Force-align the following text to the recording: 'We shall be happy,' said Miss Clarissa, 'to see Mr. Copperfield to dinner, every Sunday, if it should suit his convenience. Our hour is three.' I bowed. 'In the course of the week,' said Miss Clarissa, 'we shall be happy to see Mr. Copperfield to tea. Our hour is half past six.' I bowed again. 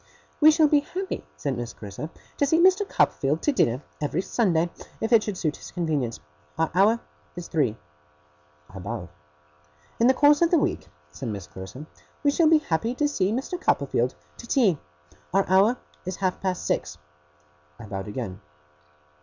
'We 0.39 0.49
shall 0.49 0.67
be 0.67 0.79
happy,' 0.79 1.23
said 1.37 1.55
Miss 1.55 1.73
Clarissa, 1.73 2.09
'to 2.37 2.45
see 2.47 2.57
Mr. 2.57 2.89
Copperfield 2.89 3.43
to 3.43 3.51
dinner, 3.51 3.83
every 4.01 4.23
Sunday, 4.23 4.71
if 4.99 5.13
it 5.13 5.21
should 5.21 5.37
suit 5.37 5.57
his 5.57 5.69
convenience. 5.69 6.19
Our 6.57 6.71
hour 6.73 7.01
is 7.35 7.47
three.' 7.47 7.77
I 8.71 8.79
bowed. 8.79 9.09
'In 9.99 10.07
the 10.07 10.15
course 10.15 10.41
of 10.41 10.49
the 10.49 10.57
week,' 10.57 10.87
said 11.11 11.29
Miss 11.29 11.45
Clarissa, 11.45 11.85
'we 12.23 12.31
shall 12.31 12.49
be 12.49 12.57
happy 12.57 12.95
to 12.95 13.07
see 13.07 13.31
Mr. 13.31 13.61
Copperfield 13.61 14.15
to 14.37 14.47
tea. 14.47 14.79
Our 15.35 15.47
hour 15.47 15.77
is 16.03 16.15
half 16.15 16.41
past 16.41 16.65
six.' 16.65 16.97
I 17.77 17.85
bowed 17.85 18.07
again. 18.07 18.41